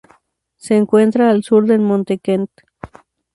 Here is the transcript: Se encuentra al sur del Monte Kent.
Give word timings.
Se 0.55 0.75
encuentra 0.77 1.29
al 1.29 1.43
sur 1.43 1.67
del 1.67 1.77
Monte 1.79 2.17
Kent. 2.17 2.49